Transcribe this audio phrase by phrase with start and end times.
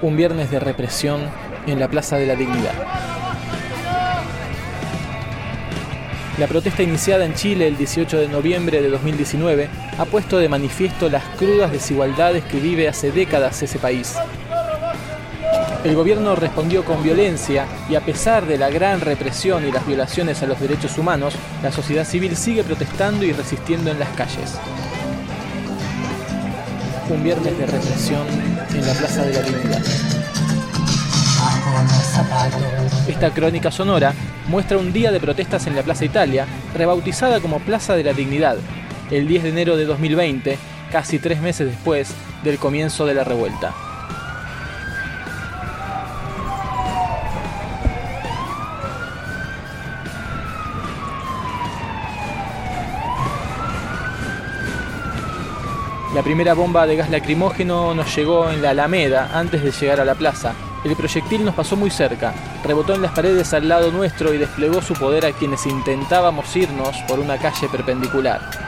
[0.00, 1.22] Un viernes de represión
[1.66, 2.72] en la Plaza de la Dignidad.
[6.38, 11.08] La protesta iniciada en Chile el 18 de noviembre de 2019 ha puesto de manifiesto
[11.08, 14.14] las crudas desigualdades que vive hace décadas ese país.
[15.82, 20.40] El gobierno respondió con violencia y a pesar de la gran represión y las violaciones
[20.44, 24.58] a los derechos humanos, la sociedad civil sigue protestando y resistiendo en las calles.
[27.10, 28.26] Un viernes de represión
[28.74, 29.82] en la Plaza de la Dignidad.
[33.08, 34.12] Esta crónica sonora
[34.48, 38.58] muestra un día de protestas en la Plaza Italia, rebautizada como Plaza de la Dignidad,
[39.10, 40.58] el 10 de enero de 2020,
[40.92, 42.10] casi tres meses después
[42.44, 43.87] del comienzo de la revuelta.
[56.18, 60.04] La primera bomba de gas lacrimógeno nos llegó en la Alameda antes de llegar a
[60.04, 60.52] la plaza,
[60.84, 64.82] el proyectil nos pasó muy cerca, rebotó en las paredes al lado nuestro y desplegó
[64.82, 68.67] su poder a quienes intentábamos irnos por una calle perpendicular.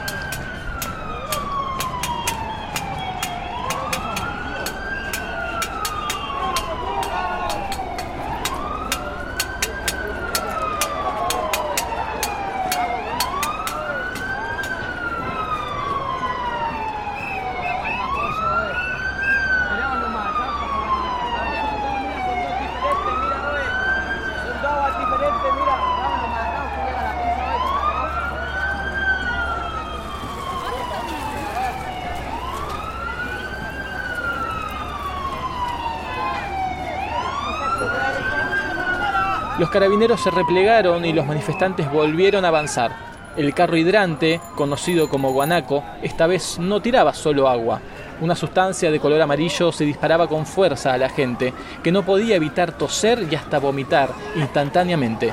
[39.61, 42.93] Los carabineros se replegaron y los manifestantes volvieron a avanzar.
[43.37, 47.79] El carro hidrante, conocido como guanaco, esta vez no tiraba solo agua.
[48.21, 51.53] Una sustancia de color amarillo se disparaba con fuerza a la gente,
[51.83, 55.31] que no podía evitar toser y hasta vomitar instantáneamente.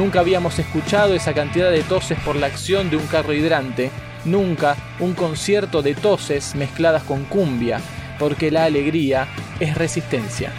[0.00, 3.90] Nunca habíamos escuchado esa cantidad de toses por la acción de un carro hidrante,
[4.24, 7.82] nunca un concierto de toses mezcladas con cumbia,
[8.18, 9.28] porque la alegría
[9.60, 10.52] es resistencia.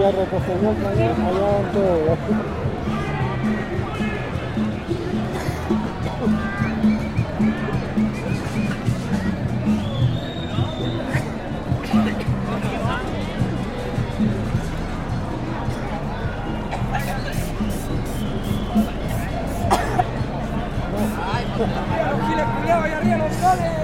[0.00, 2.40] Allá recogemos allá, allá todo.
[22.82, 23.80] Allá arriba los goles.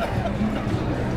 [0.00, 0.06] な
[0.62, 1.09] るほどね。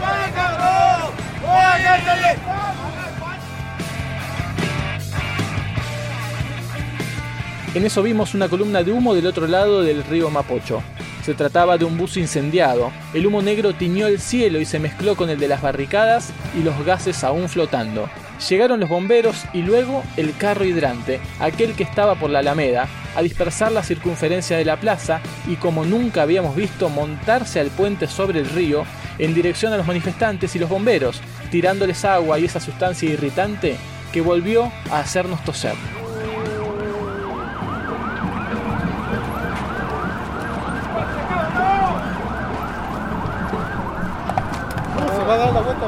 [0.00, 1.10] Pájaros!
[7.72, 10.82] En eso vimos una columna de humo del otro lado del río Mapocho.
[11.24, 12.90] Se trataba de un bus incendiado.
[13.14, 16.64] El humo negro tiñó el cielo y se mezcló con el de las barricadas y
[16.64, 18.08] los gases aún flotando.
[18.48, 23.22] Llegaron los bomberos y luego el carro hidrante, aquel que estaba por la Alameda, a
[23.22, 28.40] dispersar la circunferencia de la plaza y como nunca habíamos visto montarse al puente sobre
[28.40, 28.84] el río
[29.18, 31.20] en dirección a los manifestantes y los bomberos,
[31.50, 33.76] tirándoles agua y esa sustancia irritante
[34.12, 35.74] que volvió a hacernos toser.
[45.14, 45.86] Se va a dar la vuelta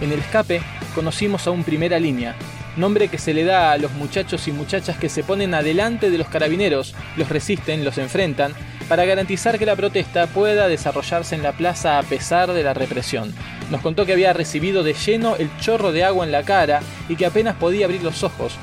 [0.00, 0.62] En el escape
[0.94, 2.36] conocimos a un primera línea,
[2.76, 6.18] nombre que se le da a los muchachos y muchachas que se ponen adelante de
[6.18, 8.54] los carabineros, los resisten, los enfrentan,
[8.88, 13.34] para garantizar que la protesta pueda desarrollarse en la plaza a pesar de la represión.
[13.70, 17.16] Nos contó que había recibido de lleno el chorro de agua en la cara y
[17.16, 18.56] que apenas podía abrir los ojos,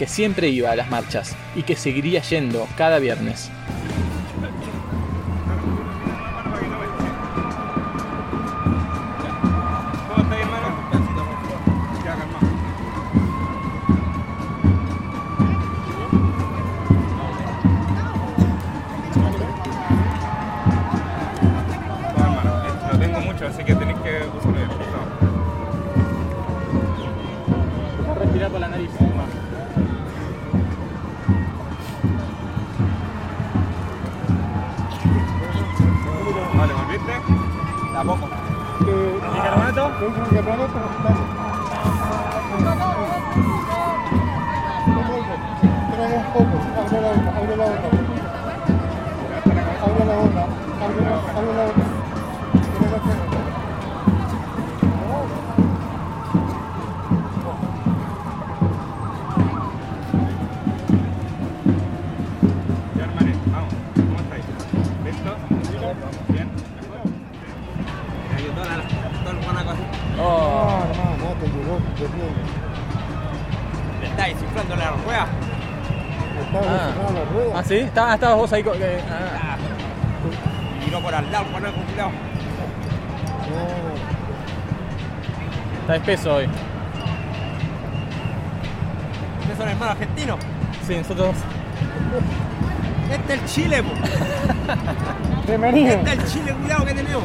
[0.00, 3.50] que siempre iba a las marchas y que seguiría yendo cada viernes.
[38.00, 38.28] Tampoco.
[38.80, 39.90] ¿Y carbonato?
[40.00, 40.78] ¿Y carbonato?
[45.92, 47.88] Trae poco, abre la boca, abre la boca.
[49.84, 50.42] Abre la boca,
[51.36, 51.79] abre la boca.
[76.58, 76.86] Ah.
[76.86, 77.52] lesionada la rueda.
[77.58, 78.62] Ah, sí, estabas, estabas vos ahí.
[78.62, 79.38] que- ah.
[79.42, 79.56] Ah,
[80.82, 82.10] Y miró por al lado, el guanaco, cuidado.
[82.10, 82.16] No.
[85.82, 86.48] Está espeso hoy.
[89.40, 90.38] Ustedes son hermanos argentinos.
[90.86, 91.34] Sí, nosotros.
[93.10, 93.90] Este es el Chile, po.
[95.48, 95.94] Bienvenido.
[95.94, 97.24] Este es el Chile, cuidado que tenemos.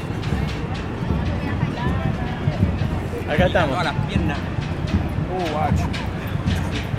[3.30, 3.70] Acá estamos.
[3.70, 4.38] Todas las piernas.
[4.38, 5.84] Uh, guacho.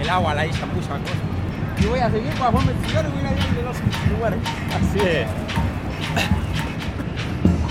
[0.00, 1.35] El agua la hizo muchas cosas.
[1.78, 3.76] Y voy a seguir para Juan Cigarro y voy a ir de los
[4.10, 4.38] lugares.
[4.74, 5.26] Así es.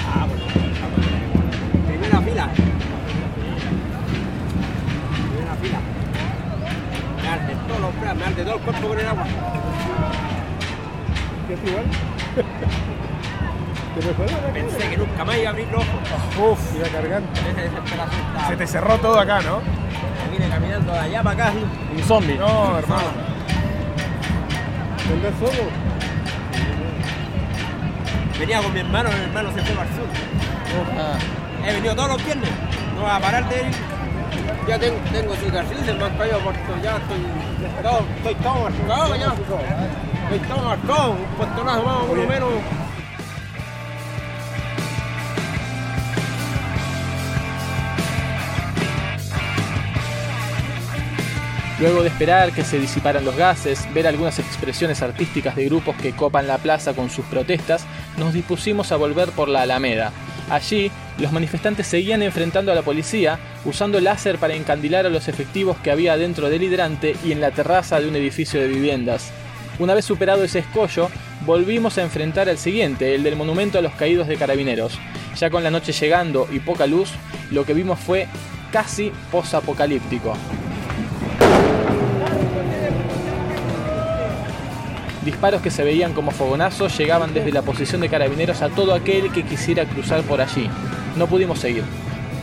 [0.07, 0.43] Ah, bueno.
[1.87, 2.49] Primera fila.
[5.29, 5.79] Primera fila.
[7.21, 9.25] Me arde todos los brazos, me arde todo el cuerpo con el agua.
[11.47, 11.85] ¿Qué es igual?
[13.95, 16.51] ¿Te mejoró la Pensé que nunca más iba a abrir los ojos.
[16.51, 17.41] Uf, y la garganta.
[18.49, 19.59] Se te cerró todo acá, ¿no?
[19.59, 21.53] Me vine caminando de allá para acá.
[21.95, 22.37] Un zombie.
[22.37, 23.34] No, hermano.
[25.07, 25.69] ¿Tendrás solo?
[28.39, 30.07] Venía con mi hermano, mi hermano se fue el sur.
[30.97, 31.17] Ah,
[31.67, 32.49] He venido todos los viernes.
[32.95, 33.71] No voy a parar de ir.
[34.67, 36.77] Ya tengo, tengo cicatrices, me han caído por todo.
[36.83, 37.17] Ya estoy
[37.81, 39.33] todo, estoy todo marcado ya.
[40.23, 41.11] Estoy todo marcado.
[41.11, 42.49] Un puestonazo más o menos.
[51.77, 56.13] Luego de esperar que se disiparan los gases, ver algunas expresiones artísticas de grupos que
[56.13, 57.85] copan la plaza con sus protestas,
[58.17, 60.13] nos dispusimos a volver por la Alameda.
[60.49, 65.75] Allí, los manifestantes seguían enfrentando a la policía, usando láser para encandilar a los efectivos
[65.83, 69.31] que había dentro del hidrante y en la terraza de un edificio de viviendas.
[69.77, 71.09] Una vez superado ese escollo,
[71.45, 74.97] volvimos a enfrentar al siguiente, el del monumento a los caídos de carabineros.
[75.37, 77.09] Ya con la noche llegando y poca luz,
[77.51, 78.27] lo que vimos fue
[78.71, 80.37] casi posapocalíptico.
[85.25, 89.31] Disparos que se veían como fogonazos llegaban desde la posición de carabineros a todo aquel
[89.31, 90.69] que quisiera cruzar por allí.
[91.17, 91.83] No pudimos seguir.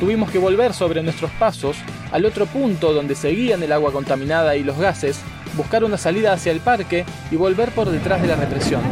[0.01, 1.77] Tuvimos que volver sobre nuestros pasos
[2.11, 5.21] al otro punto donde seguían el agua contaminada y los gases,
[5.57, 8.83] buscar una salida hacia el parque y volver por detrás de la represión.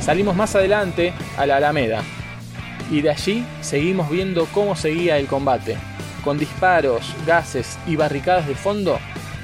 [0.00, 2.02] Salimos más adelante a la Alameda
[2.90, 5.76] y de allí seguimos viendo cómo seguía el combate.
[6.24, 8.98] Con disparos, gases y barricadas de fondo,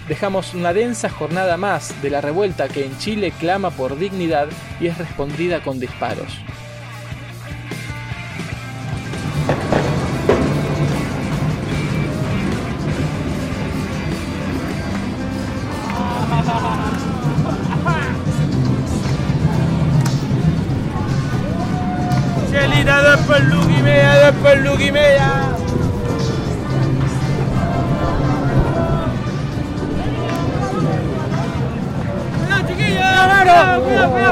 [0.09, 4.49] dejamos una densa jornada más de la revuelta que en Chile clama por dignidad
[4.81, 6.39] y es respondida con disparos.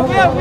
[0.03, 0.35] Cuidado.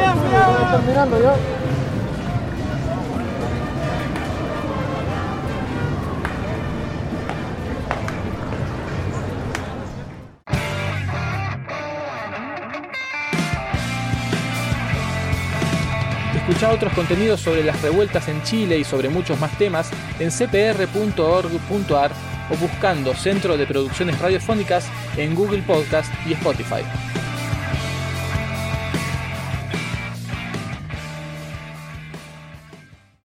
[16.36, 19.90] Escucha otros contenidos sobre las revueltas en Chile y sobre muchos más temas
[20.20, 22.12] en cpr.org.ar
[22.50, 26.82] o buscando Centro de Producciones Radiofónicas en Google Podcast y Spotify.